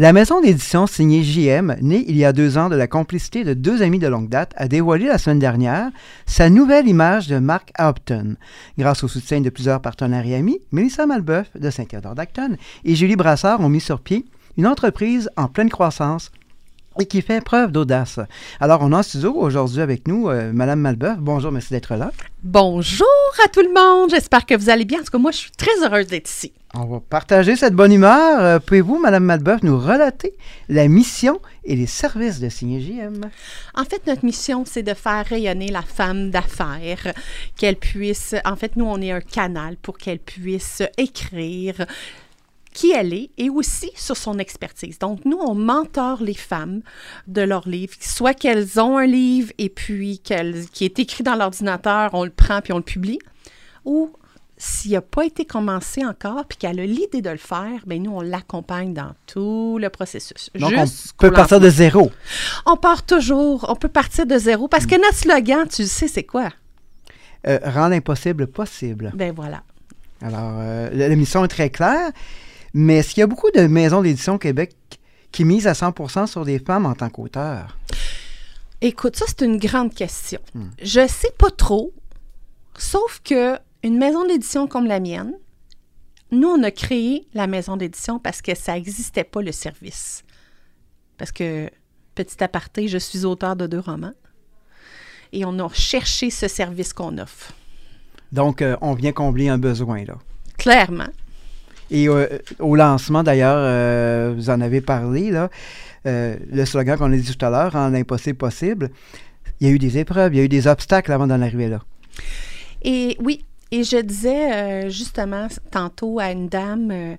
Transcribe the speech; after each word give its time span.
La 0.00 0.12
maison 0.12 0.40
d'édition 0.40 0.86
signée 0.86 1.24
JM, 1.24 1.74
née 1.82 2.04
il 2.06 2.16
y 2.16 2.24
a 2.24 2.32
deux 2.32 2.56
ans 2.56 2.68
de 2.68 2.76
la 2.76 2.86
complicité 2.86 3.42
de 3.42 3.52
deux 3.52 3.82
amis 3.82 3.98
de 3.98 4.06
longue 4.06 4.28
date, 4.28 4.52
a 4.56 4.68
dévoilé 4.68 5.06
la 5.06 5.18
semaine 5.18 5.40
dernière 5.40 5.90
sa 6.24 6.50
nouvelle 6.50 6.86
image 6.86 7.26
de 7.26 7.40
Mark 7.40 7.72
Hampton. 7.76 8.36
Grâce 8.78 9.02
au 9.02 9.08
soutien 9.08 9.40
de 9.40 9.50
plusieurs 9.50 9.82
partenaires 9.82 10.24
et 10.24 10.36
amis, 10.36 10.60
Melissa 10.70 11.04
Malbeuf 11.04 11.50
de 11.56 11.68
Saint-Théodore 11.68 12.14
d'Acton 12.14 12.56
et 12.84 12.94
Julie 12.94 13.16
Brassard 13.16 13.60
ont 13.60 13.68
mis 13.68 13.80
sur 13.80 13.98
pied 13.98 14.24
une 14.56 14.68
entreprise 14.68 15.30
en 15.36 15.48
pleine 15.48 15.68
croissance 15.68 16.30
et 17.00 17.06
qui 17.06 17.22
fait 17.22 17.40
preuve 17.40 17.72
d'audace. 17.72 18.18
Alors, 18.60 18.80
on 18.82 18.92
a 18.92 18.98
en 18.98 19.02
studio 19.02 19.34
aujourd'hui 19.34 19.80
avec 19.80 20.08
nous 20.08 20.28
euh, 20.28 20.52
Madame 20.52 20.80
Malbeuf. 20.80 21.18
Bonjour, 21.18 21.52
merci 21.52 21.72
d'être 21.72 21.94
là. 21.94 22.10
Bonjour 22.42 23.06
à 23.44 23.48
tout 23.48 23.62
le 23.62 23.72
monde. 23.72 24.10
J'espère 24.10 24.46
que 24.46 24.54
vous 24.54 24.70
allez 24.70 24.84
bien. 24.84 25.00
En 25.00 25.02
tout 25.02 25.12
cas, 25.12 25.18
moi, 25.18 25.30
je 25.30 25.38
suis 25.38 25.50
très 25.52 25.84
heureuse 25.84 26.08
d'être 26.08 26.28
ici. 26.28 26.52
On 26.74 26.84
va 26.84 27.00
partager 27.00 27.56
cette 27.56 27.74
bonne 27.74 27.92
humeur. 27.92 28.40
Euh, 28.40 28.58
Pouvez-vous, 28.58 28.98
Madame 28.98 29.24
Malbeuf, 29.24 29.62
nous 29.62 29.78
relater 29.78 30.34
la 30.68 30.86
mission 30.88 31.40
et 31.64 31.76
les 31.76 31.86
services 31.86 32.40
de 32.40 32.48
JM? 32.48 33.20
En 33.74 33.84
fait, 33.84 34.06
notre 34.06 34.24
mission, 34.24 34.64
c'est 34.66 34.82
de 34.82 34.94
faire 34.94 35.24
rayonner 35.24 35.68
la 35.68 35.82
femme 35.82 36.30
d'affaires, 36.30 37.14
qu'elle 37.56 37.76
puisse... 37.76 38.34
En 38.44 38.56
fait, 38.56 38.76
nous, 38.76 38.84
on 38.84 39.00
est 39.00 39.12
un 39.12 39.20
canal 39.20 39.76
pour 39.76 39.96
qu'elle 39.98 40.18
puisse 40.18 40.82
écrire 40.98 41.86
qui 42.78 42.92
elle 42.92 43.12
est 43.12 43.30
et 43.38 43.50
aussi 43.50 43.90
sur 43.96 44.16
son 44.16 44.38
expertise. 44.38 45.00
Donc, 45.00 45.24
nous, 45.24 45.38
on 45.38 45.56
mentore 45.56 46.22
les 46.22 46.34
femmes 46.34 46.82
de 47.26 47.42
leur 47.42 47.68
livre, 47.68 47.92
soit 47.98 48.34
qu'elles 48.34 48.78
ont 48.78 48.98
un 48.98 49.06
livre 49.06 49.50
et 49.58 49.68
puis 49.68 50.20
qu'elle, 50.20 50.64
qui 50.66 50.84
est 50.84 50.96
écrit 51.00 51.24
dans 51.24 51.34
l'ordinateur, 51.34 52.10
on 52.12 52.22
le 52.22 52.30
prend 52.30 52.60
puis 52.60 52.72
on 52.72 52.76
le 52.76 52.84
publie, 52.84 53.18
ou 53.84 54.12
s'il 54.56 54.92
n'a 54.92 55.00
pas 55.00 55.24
été 55.24 55.44
commencé 55.44 56.04
encore 56.04 56.44
puis 56.46 56.56
qu'elle 56.56 56.78
a 56.78 56.86
l'idée 56.86 57.20
de 57.20 57.30
le 57.30 57.36
faire, 57.36 57.80
bien, 57.84 57.98
nous, 57.98 58.12
on 58.12 58.20
l'accompagne 58.20 58.94
dans 58.94 59.10
tout 59.26 59.78
le 59.80 59.88
processus. 59.90 60.48
Donc, 60.54 60.72
on 60.76 60.86
peut 61.18 61.32
partir 61.32 61.58
de 61.58 61.70
zéro. 61.70 62.12
On 62.64 62.76
part 62.76 63.04
toujours, 63.04 63.66
on 63.68 63.74
peut 63.74 63.88
partir 63.88 64.24
de 64.24 64.38
zéro 64.38 64.68
parce 64.68 64.86
que 64.86 64.94
notre 64.94 65.16
slogan, 65.16 65.66
tu 65.66 65.84
sais, 65.84 66.06
c'est 66.06 66.22
quoi? 66.22 66.50
Euh, 67.48 67.58
rendre 67.64 67.90
l'impossible 67.90 68.46
possible. 68.46 69.10
Ben 69.16 69.32
voilà. 69.34 69.64
Alors, 70.22 70.58
euh, 70.58 70.90
la 70.92 71.16
mission 71.16 71.44
est 71.44 71.48
très 71.48 71.70
claire. 71.70 72.12
Mais 72.74 72.98
est-ce 72.98 73.14
qu'il 73.14 73.20
y 73.20 73.24
a 73.24 73.26
beaucoup 73.26 73.50
de 73.50 73.66
maisons 73.66 74.02
d'édition 74.02 74.34
au 74.34 74.38
Québec 74.38 74.74
qui 75.32 75.44
misent 75.44 75.66
à 75.66 75.72
100% 75.72 76.26
sur 76.26 76.44
des 76.44 76.58
femmes 76.58 76.86
en 76.86 76.94
tant 76.94 77.08
qu'auteurs? 77.08 77.78
Écoute, 78.80 79.16
ça, 79.16 79.24
c'est 79.26 79.44
une 79.44 79.58
grande 79.58 79.94
question. 79.94 80.40
Je 80.54 80.58
hmm. 80.58 80.70
Je 80.82 81.08
sais 81.08 81.32
pas 81.36 81.50
trop, 81.50 81.92
sauf 82.76 83.20
que 83.24 83.58
une 83.82 83.98
maison 83.98 84.26
d'édition 84.26 84.66
comme 84.66 84.86
la 84.86 85.00
mienne, 85.00 85.32
nous, 86.30 86.48
on 86.48 86.62
a 86.62 86.70
créé 86.70 87.26
la 87.34 87.46
maison 87.46 87.76
d'édition 87.76 88.18
parce 88.18 88.42
que 88.42 88.54
ça 88.54 88.74
n'existait 88.74 89.24
pas 89.24 89.40
le 89.40 89.52
service. 89.52 90.24
Parce 91.16 91.32
que, 91.32 91.70
petit 92.14 92.42
aparté, 92.42 92.86
je 92.88 92.98
suis 92.98 93.24
auteur 93.24 93.56
de 93.56 93.66
deux 93.66 93.80
romans. 93.80 94.12
Et 95.32 95.44
on 95.44 95.58
a 95.58 95.68
cherché 95.72 96.30
ce 96.30 96.48
service 96.48 96.92
qu'on 96.92 97.18
offre. 97.18 97.52
Donc, 98.32 98.62
euh, 98.62 98.76
on 98.80 98.94
vient 98.94 99.12
combler 99.12 99.48
un 99.48 99.58
besoin, 99.58 100.04
là. 100.04 100.18
Clairement. 100.58 101.08
Et 101.90 102.08
euh, 102.08 102.26
au 102.58 102.76
lancement, 102.76 103.22
d'ailleurs, 103.22 103.58
euh, 103.58 104.32
vous 104.36 104.50
en 104.50 104.60
avez 104.60 104.80
parlé, 104.80 105.30
là, 105.30 105.50
euh, 106.06 106.36
le 106.50 106.64
slogan 106.64 106.98
qu'on 106.98 107.12
a 107.12 107.16
dit 107.16 107.36
tout 107.36 107.44
à 107.44 107.50
l'heure, 107.50 107.74
en 107.74 107.94
impossible 107.94 108.36
possible, 108.36 108.90
il 109.60 109.66
y 109.66 109.70
a 109.70 109.72
eu 109.72 109.78
des 109.78 109.98
épreuves, 109.98 110.34
il 110.34 110.38
y 110.38 110.40
a 110.40 110.44
eu 110.44 110.48
des 110.48 110.66
obstacles 110.66 111.10
avant 111.12 111.26
d'en 111.26 111.40
arriver 111.40 111.68
là. 111.68 111.80
Et 112.82 113.16
oui, 113.20 113.44
et 113.72 113.82
je 113.82 113.96
disais 113.96 114.88
justement 114.88 115.48
tantôt 115.70 116.20
à 116.20 116.30
une 116.30 116.48
dame 116.48 117.16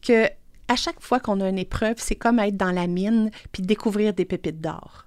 que 0.00 0.26
à 0.68 0.76
chaque 0.76 1.00
fois 1.00 1.20
qu'on 1.20 1.40
a 1.40 1.48
une 1.48 1.58
épreuve, 1.58 1.96
c'est 1.98 2.14
comme 2.14 2.38
être 2.38 2.56
dans 2.56 2.70
la 2.70 2.86
mine 2.86 3.30
puis 3.52 3.62
découvrir 3.62 4.14
des 4.14 4.24
pépites 4.24 4.60
d'or. 4.60 5.06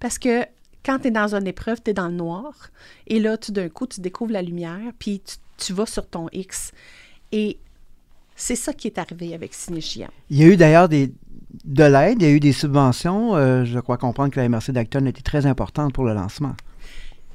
Parce 0.00 0.18
que 0.18 0.44
quand 0.84 0.98
tu 0.98 1.08
es 1.08 1.10
dans 1.10 1.34
une 1.34 1.46
épreuve, 1.46 1.80
tu 1.82 1.90
es 1.90 1.94
dans 1.94 2.08
le 2.08 2.14
noir. 2.14 2.52
Et 3.06 3.18
là, 3.20 3.38
tout 3.38 3.52
d'un 3.52 3.68
coup, 3.68 3.86
tu 3.86 4.00
découvres 4.00 4.32
la 4.32 4.42
lumière, 4.42 4.92
puis 4.98 5.20
tu, 5.20 5.36
tu, 5.56 5.72
vas 5.72 5.86
sur 5.86 6.06
ton 6.06 6.28
X. 6.32 6.72
Et 7.32 7.58
c'est 8.38 8.54
ça 8.54 8.72
qui 8.72 8.86
est 8.86 8.98
arrivé 8.98 9.34
avec 9.34 9.52
Cinégia. 9.52 10.08
Il 10.30 10.38
y 10.38 10.44
a 10.44 10.46
eu 10.46 10.56
d'ailleurs 10.56 10.88
des, 10.88 11.12
de 11.64 11.84
l'aide, 11.84 12.22
il 12.22 12.28
y 12.28 12.30
a 12.30 12.32
eu 12.32 12.40
des 12.40 12.52
subventions. 12.52 13.34
Euh, 13.34 13.64
je 13.64 13.80
crois 13.80 13.98
comprendre 13.98 14.32
que 14.32 14.40
la 14.40 14.48
MRC 14.48 14.70
d'Acton 14.70 15.04
était 15.06 15.22
très 15.22 15.44
importante 15.44 15.92
pour 15.92 16.04
le 16.04 16.14
lancement. 16.14 16.54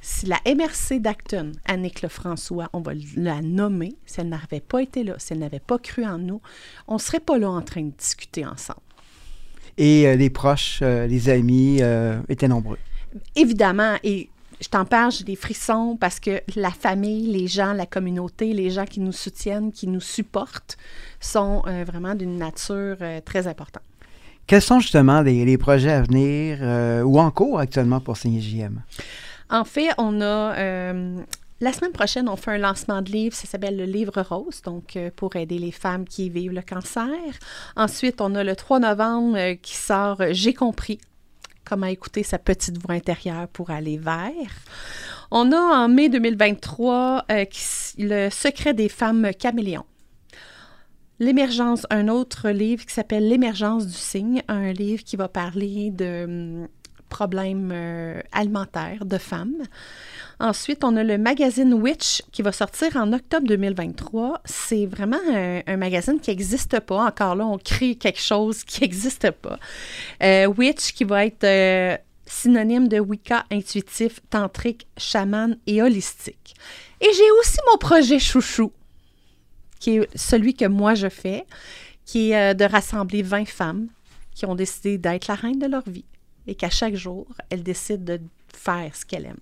Si 0.00 0.26
la 0.26 0.40
MRC 0.46 1.00
d'Acton, 1.00 1.52
Annick 1.66 2.00
Lefrançois, 2.02 2.70
on 2.72 2.80
va 2.80 2.92
la 3.16 3.42
nommer, 3.42 3.96
si 4.06 4.20
elle 4.20 4.30
n'avait 4.30 4.60
pas 4.60 4.82
été 4.82 5.04
là, 5.04 5.14
si 5.18 5.34
elle 5.34 5.38
n'avait 5.40 5.60
pas 5.60 5.78
cru 5.78 6.04
en 6.04 6.18
nous, 6.18 6.40
on 6.88 6.94
ne 6.94 6.98
serait 6.98 7.20
pas 7.20 7.38
là 7.38 7.50
en 7.50 7.62
train 7.62 7.82
de 7.82 7.92
discuter 7.96 8.46
ensemble. 8.46 8.80
Et 9.76 10.06
euh, 10.06 10.16
les 10.16 10.30
proches, 10.30 10.80
euh, 10.82 11.06
les 11.06 11.28
amis 11.28 11.80
étaient 12.30 12.48
nombreux. 12.48 12.78
Évidemment, 13.36 13.96
et 14.02 14.30
je 14.60 14.68
t'en 14.68 14.84
parle, 14.84 15.12
j'ai 15.12 15.24
des 15.24 15.36
frissons 15.36 15.96
parce 15.98 16.20
que 16.20 16.42
la 16.56 16.70
famille, 16.70 17.30
les 17.32 17.46
gens, 17.46 17.72
la 17.72 17.86
communauté, 17.86 18.52
les 18.52 18.70
gens 18.70 18.84
qui 18.84 19.00
nous 19.00 19.12
soutiennent, 19.12 19.72
qui 19.72 19.86
nous 19.86 20.00
supportent, 20.00 20.76
sont 21.20 21.62
euh, 21.66 21.84
vraiment 21.84 22.14
d'une 22.14 22.36
nature 22.36 22.96
euh, 23.00 23.20
très 23.24 23.46
importante. 23.46 23.82
Quels 24.46 24.62
sont 24.62 24.80
justement 24.80 25.22
les, 25.22 25.56
projets 25.58 25.92
à 25.92 26.02
venir 26.02 26.58
euh, 26.60 27.02
ou 27.02 27.18
en 27.18 27.30
cours 27.30 27.58
actuellement 27.58 28.00
pour 28.00 28.16
Signer 28.16 28.40
JM? 28.40 28.82
En 29.48 29.64
fait, 29.64 29.88
on 29.96 30.20
a. 30.20 30.54
la 31.60 31.72
semaine 31.72 31.92
prochaine, 31.92 32.28
on 32.28 32.36
fait 32.36 32.50
un 32.50 32.58
lancement 32.58 33.00
de 33.00 33.10
livre, 33.10 33.34
ça 33.34 33.46
s'appelle 33.46 33.76
le 33.76 33.84
Livre 33.84 34.20
Rose, 34.20 34.60
donc 34.62 34.98
pour 35.16 35.36
aider 35.36 35.58
les 35.58 35.70
femmes 35.70 36.04
qui 36.04 36.28
vivent 36.28 36.52
le 36.52 36.60
cancer. 36.60 37.08
Ensuite, 37.74 38.20
on 38.20 38.34
a 38.34 38.44
le 38.44 38.54
3 38.54 38.80
novembre 38.80 39.54
qui 39.62 39.76
sort 39.76 40.20
J'ai 40.30 40.52
compris, 40.52 40.98
comment 41.64 41.86
écouter 41.86 42.22
sa 42.22 42.38
petite 42.38 42.78
voix 42.78 42.94
intérieure 42.94 43.48
pour 43.48 43.70
aller 43.70 43.98
vers. 43.98 44.54
On 45.30 45.52
a 45.52 45.56
en 45.56 45.88
mai 45.88 46.08
2023 46.08 47.24
euh, 47.30 47.44
Le 47.98 48.30
secret 48.30 48.74
des 48.74 48.88
femmes 48.88 49.30
caméléons. 49.38 49.86
L'émergence, 51.20 51.86
un 51.90 52.08
autre 52.08 52.50
livre 52.50 52.84
qui 52.84 52.92
s'appelle 52.92 53.28
L'émergence 53.28 53.86
du 53.86 53.96
signe, 53.96 54.42
un 54.48 54.72
livre 54.72 55.04
qui 55.04 55.16
va 55.16 55.28
parler 55.28 55.90
de 55.90 56.24
hum, 56.24 56.68
problèmes 57.14 57.70
euh, 57.72 58.20
alimentaires 58.32 59.04
de 59.04 59.18
femmes. 59.18 59.62
Ensuite, 60.40 60.82
on 60.82 60.96
a 60.96 61.04
le 61.04 61.16
magazine 61.16 61.72
Witch 61.72 62.22
qui 62.32 62.42
va 62.42 62.50
sortir 62.50 62.96
en 62.96 63.12
octobre 63.12 63.46
2023. 63.46 64.40
C'est 64.44 64.86
vraiment 64.86 65.20
un, 65.32 65.76
magazine 65.76 66.18
qui 66.18 66.30
n'existe 66.30 66.80
pas. 66.80 67.06
Encore 67.06 67.36
là, 67.36 67.46
on 67.46 67.56
crée 67.56 67.94
quelque 67.94 68.20
chose 68.20 68.64
qui 68.64 68.80
n'existe 68.80 69.30
pas. 69.30 69.60
Euh, 70.24 70.46
Witch 70.46 70.92
qui 70.92 71.04
va 71.04 71.24
être 71.24 71.44
euh, 71.44 71.96
synonyme 72.26 72.88
de 72.88 72.98
Wicca 72.98 73.44
intuitif, 73.52 74.18
tantrique, 74.28 74.88
chaman 74.96 75.56
et 75.68 75.82
holistique. 75.82 76.56
Et 77.00 77.12
j'ai 77.16 77.30
aussi 77.38 77.58
mon 77.70 77.78
projet 77.78 78.18
chouchou, 78.18 78.72
qui 79.78 79.98
est 79.98 80.08
celui 80.16 80.54
que 80.54 80.64
moi 80.64 80.96
je 80.96 81.08
fais, 81.08 81.44
qui 82.06 82.32
est 82.32 82.56
de 82.56 82.64
rassembler 82.64 83.22
20 83.22 83.46
femmes 83.46 83.86
qui 84.34 84.46
ont 84.46 84.56
décidé 84.56 84.98
d'être 84.98 85.28
la 85.28 85.36
reine 85.36 85.60
de 85.60 85.66
leur 85.66 85.88
vie 85.88 86.04
et 86.46 86.54
qu'à 86.54 86.70
chaque 86.70 86.94
jour, 86.94 87.26
elle 87.50 87.62
décide 87.62 88.04
de 88.04 88.20
faire 88.54 88.94
ce 88.94 89.04
qu'elle 89.04 89.26
aime. 89.26 89.36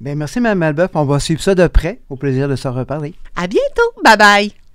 Bien, 0.00 0.14
merci, 0.14 0.40
Mme 0.40 0.58
Malbeuf. 0.58 0.90
On 0.94 1.04
va 1.04 1.18
suivre 1.18 1.42
ça 1.42 1.54
de 1.54 1.66
près. 1.66 2.00
Au 2.08 2.16
plaisir 2.16 2.48
de 2.48 2.56
se 2.56 2.68
reparler. 2.68 3.14
À 3.34 3.46
bientôt. 3.46 3.92
Bye 4.04 4.16
bye. 4.16 4.67